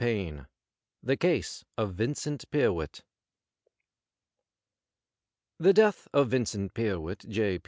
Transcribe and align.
S3 0.01 0.47
THE 1.03 1.15
CASE 1.15 1.63
OF 1.77 1.93
VINCENT 1.93 2.49
PYRWHIT 2.49 3.03
The 5.59 5.73
death 5.73 6.07
of 6.11 6.29
Vincent 6.29 6.73
Pyrwhit, 6.73 7.29
J. 7.29 7.59